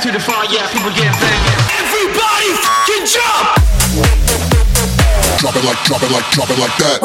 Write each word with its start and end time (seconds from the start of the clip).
Shout 0.00 0.12
to 0.14 0.18
the 0.18 0.24
fire, 0.24 0.46
yeah, 0.50 0.66
people 0.72 0.90
get 0.92 1.12
banging. 1.20 1.60
Everybody 1.76 2.56
fucking 2.56 3.04
jump! 3.04 3.52
Drop 5.38 5.56
it 5.56 5.64
like, 5.64 5.84
drop 5.84 6.02
it 6.02 6.10
like, 6.10 6.24
drop 6.30 6.48
it 6.48 6.58
like 6.58 6.74
that. 6.78 7.00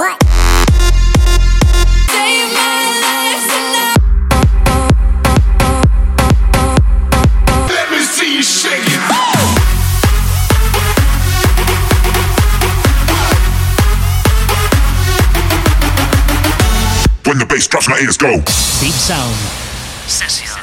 Save 2.07 2.53
my 2.53 2.87
life 3.03 3.43
tonight. 3.51 3.99
Let 7.67 7.91
me 7.91 7.99
see 7.99 8.35
you 8.37 8.43
shake 8.43 8.87
it. 8.87 9.01
When 17.27 17.39
the 17.39 17.45
bass 17.45 17.67
drops, 17.67 17.89
my 17.89 17.99
ears 17.99 18.15
go. 18.15 18.31
Deep 18.79 18.93
Sound. 18.93 19.35
Sessions. 20.07 20.54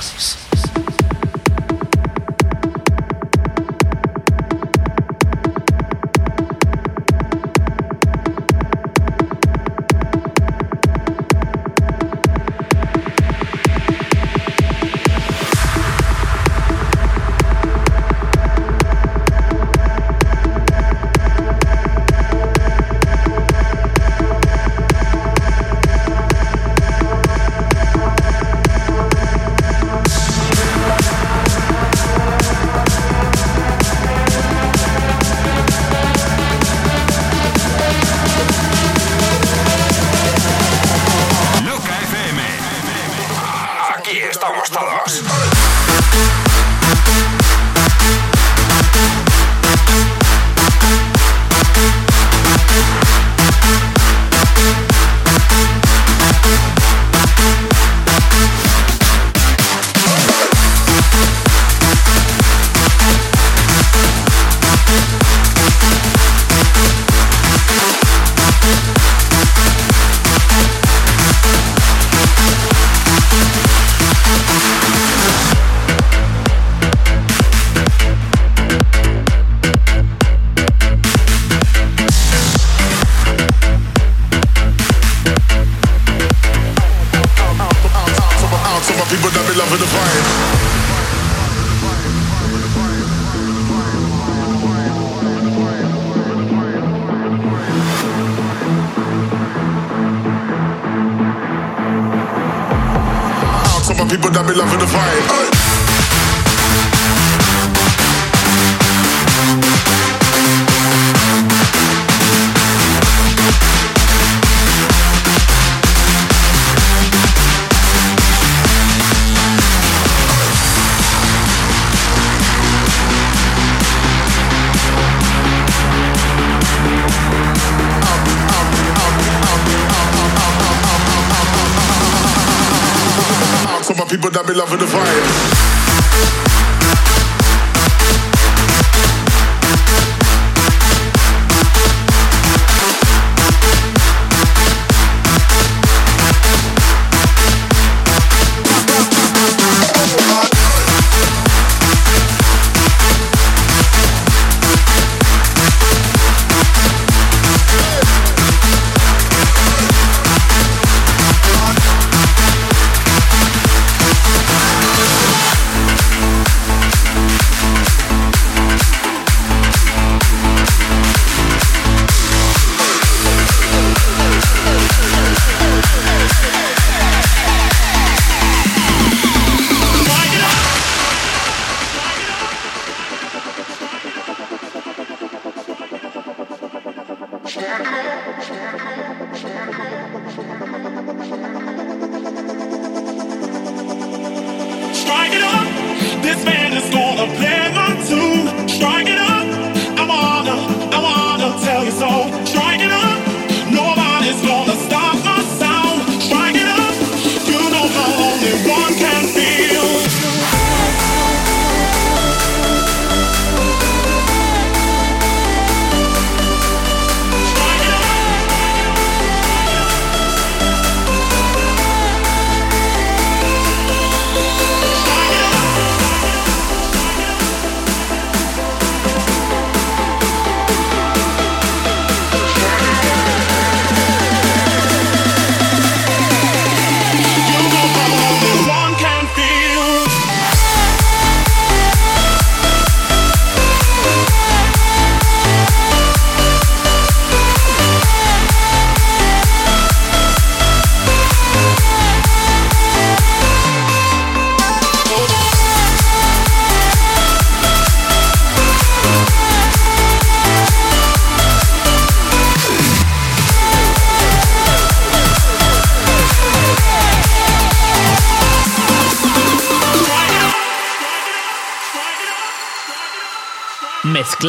Friday. 195.12 195.41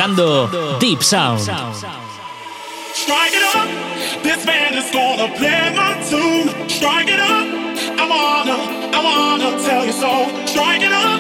Mezclando 0.07 0.77
Deep 0.79 1.01
Sound. 1.01 1.39
Strike 2.93 3.33
it 3.33 3.43
up, 3.55 3.67
this 4.23 4.45
band 4.45 4.75
is 4.75 4.89
gonna 4.91 5.27
play 5.35 5.73
my 5.75 5.93
tune. 6.09 6.49
Strike 6.69 7.07
it 7.07 7.19
up, 7.19 7.47
I 7.99 8.05
wanna, 8.07 8.57
I 8.93 9.03
wanna 9.03 9.63
tell 9.63 9.85
you 9.85 9.93
so. 9.93 10.27
Strike 10.45 10.83
it 10.83 10.91
up, 10.91 11.19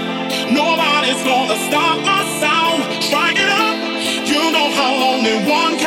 nobody's 0.51 1.23
gonna 1.23 1.57
stop 1.67 1.99
my 2.05 2.23
sound. 2.39 3.03
Strike 3.03 3.37
it 3.37 3.49
up, 3.49 3.75
you 4.27 4.51
know 4.51 4.69
how 4.75 4.93
only 5.11 5.35
one 5.49 5.77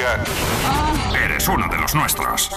gun. 0.00 0.18
Oh. 0.64 0.89
eres 1.40 1.48
uno 1.48 1.66
de 1.68 1.78
los 1.78 1.94
nuestros. 1.94 2.50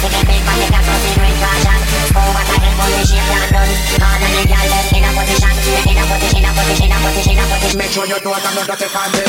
Me, 0.00 0.08
the. 0.08 0.19
Make 7.76 7.90
sure 7.92 8.04
you 8.06 8.14
know 8.24 8.32
that 8.32 8.46
I'm 8.46 8.54
not 8.54 8.66
dirty 8.66 8.86
bandit 8.92 9.26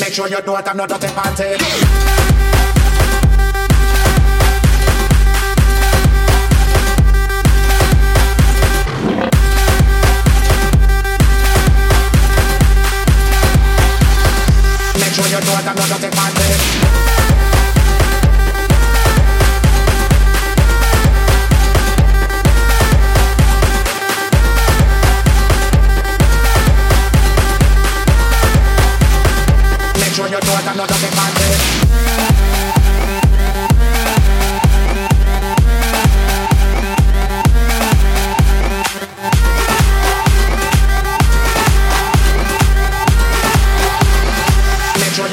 Make 0.00 0.14
sure 0.14 0.28
you 0.28 0.36
know 0.46 0.54
that 0.54 0.68
I'm 0.68 0.76
not 0.76 0.88
dirty 0.88 1.08
bandit 1.14 2.51
another 15.78 16.11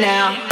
now. 0.00 0.49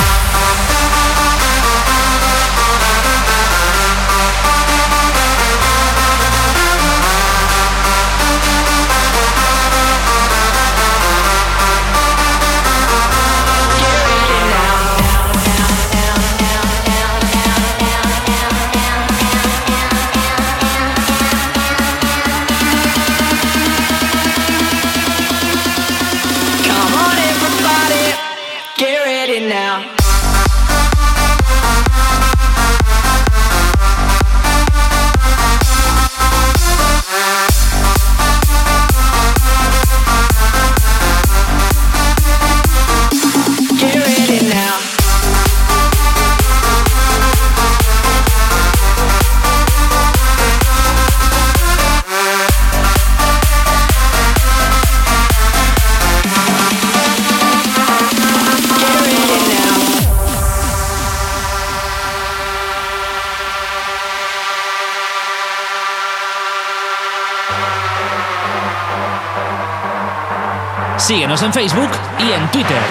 Síguenos 71.38 71.42
en 71.42 71.52
Facebook 71.52 71.90
y 72.18 72.32
en 72.32 72.50
Twitter. 72.50 72.82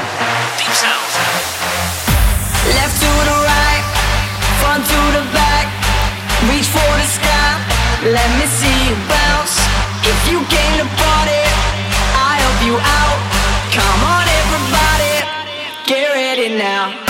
Deep 0.58 0.74
Sound. 0.74 0.94
Left 2.76 3.00
to 3.02 3.12
the 3.26 3.38
right, 3.44 3.84
front 4.62 4.86
to 4.86 5.02
the 5.12 5.24
back, 5.34 5.68
reach 6.50 6.68
for 6.68 6.80
the 6.80 7.08
sky, 7.08 7.58
let 8.04 8.30
me 8.38 8.46
see 8.46 8.88
you 8.88 8.96
bounce. 9.10 9.60
If 10.04 10.32
you 10.32 10.40
came 10.48 10.78
to 10.78 10.86
party, 10.86 11.44
I 12.16 12.40
help 12.40 12.60
you 12.66 12.76
out. 12.78 13.20
Come 13.74 14.04
on 14.16 14.26
everybody, 14.42 15.26
get 15.86 16.14
ready 16.14 16.58
now. 16.58 17.07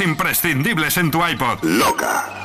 Imprescindibles 0.00 0.96
en 0.96 1.10
tu 1.10 1.26
iPod. 1.26 1.62
Loca. 1.62 2.37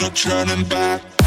no 0.00 0.10
turning 0.10 0.64
back. 0.64 1.17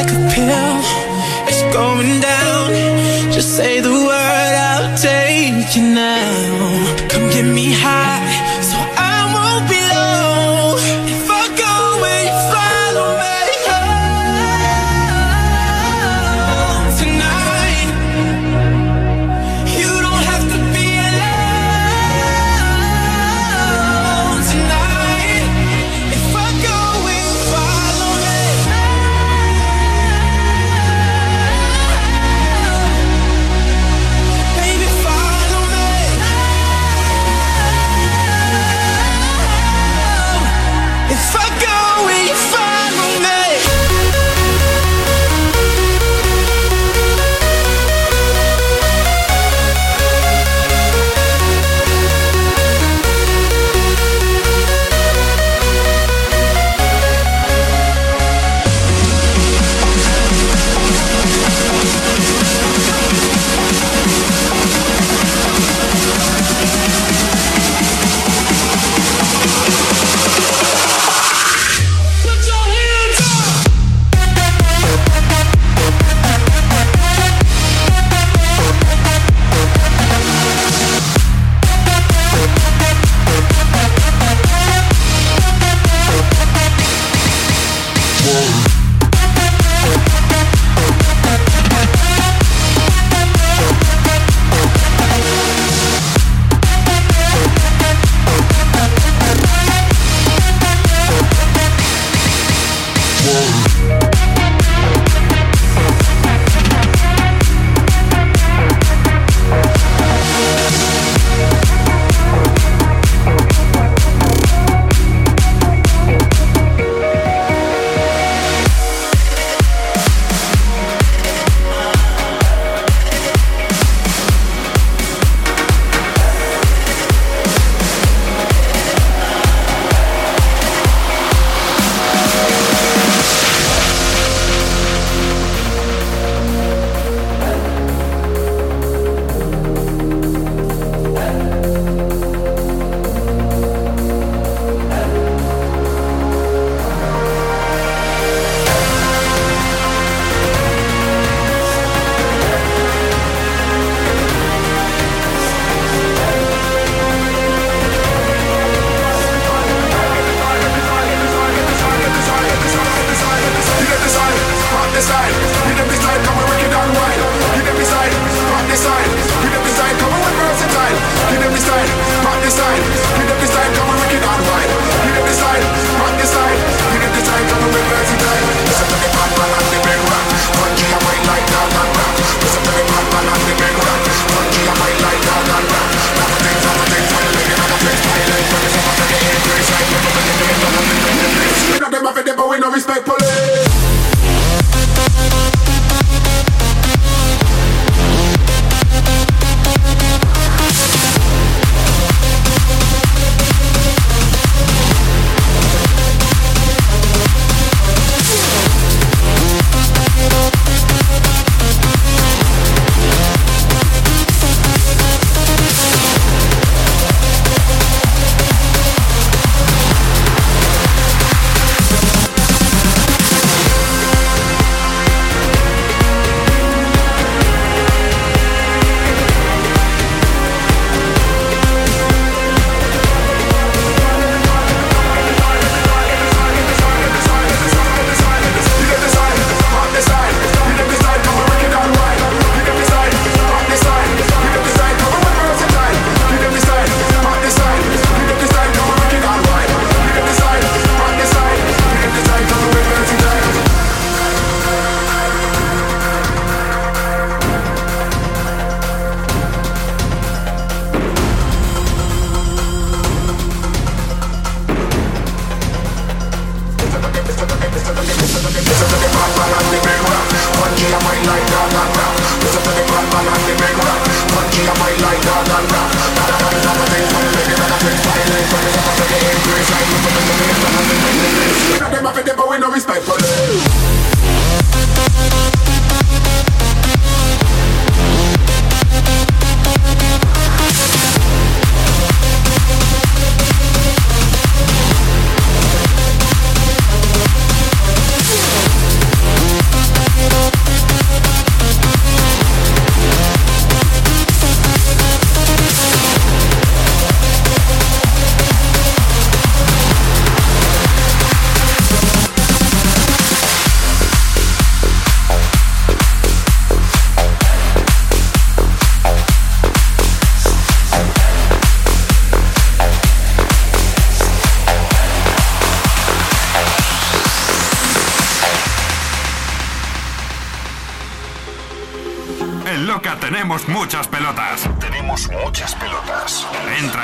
Like 0.00 0.12
a 0.12 0.22
pill, 0.34 0.80
it's 1.48 1.62
going 1.74 2.20
down. 2.20 3.32
Just 3.32 3.56
say 3.56 3.80
the 3.80 3.90
word, 3.90 4.54
I'll 4.70 4.96
take 4.96 5.76
you 5.76 5.82
now. 5.94 7.08
Come 7.10 7.28
get 7.28 7.44
me 7.44 7.72
high 7.72 8.39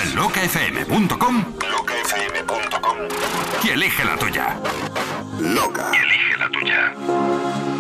locafm.com 0.05 1.45
locafm.com 1.71 2.99
y 3.63 3.69
elige 3.71 4.05
la 4.05 4.17
tuya. 4.17 4.57
Loca. 5.41 5.91
Y 5.93 5.97
elige 5.97 6.37
la 6.39 6.51
tuya. 6.51 7.76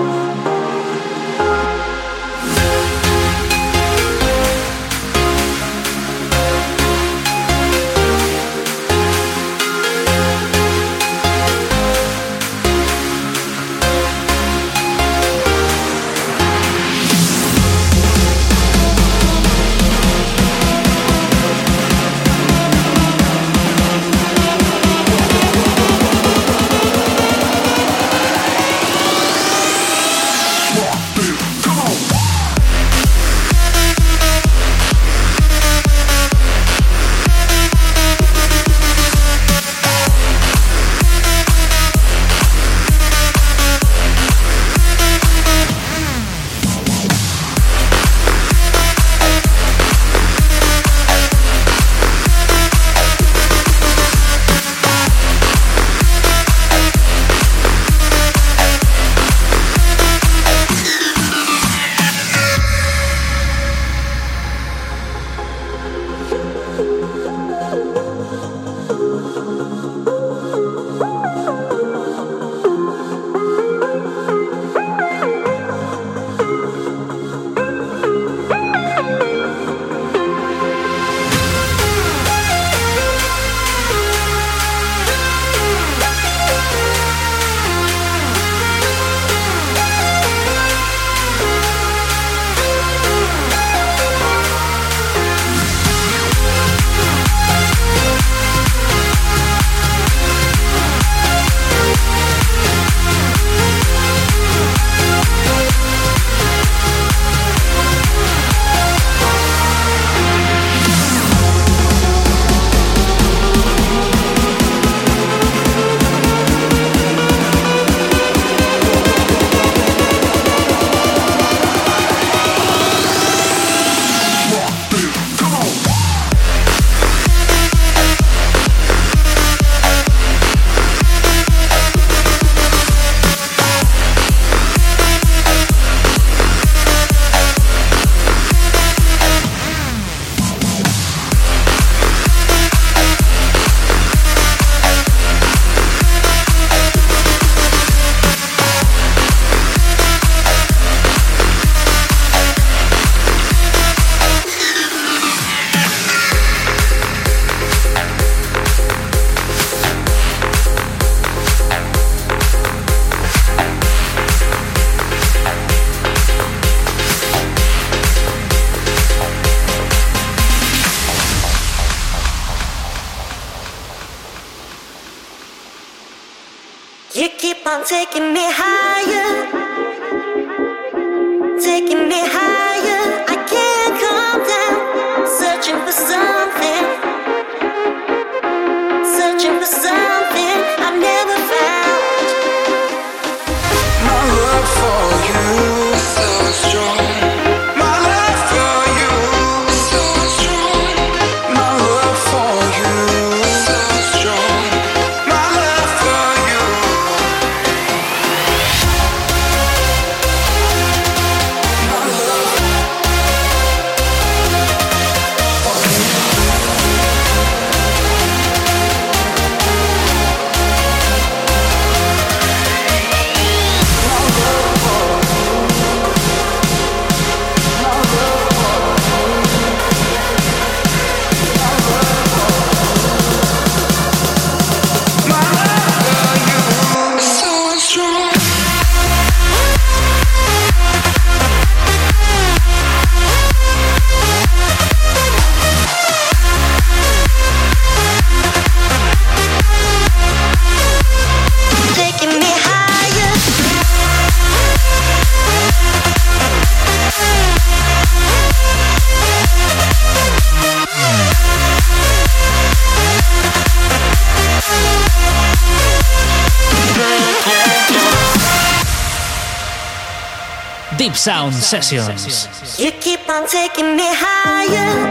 Sound 271.16 271.54
Sessions. 271.54 272.78
You 272.78 272.92
keep 272.92 273.26
on 273.28 273.48
taking 273.48 273.96
me 273.96 274.04
higher, 274.06 275.05